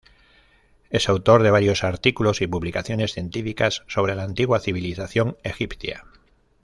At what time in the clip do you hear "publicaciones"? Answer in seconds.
2.47-3.11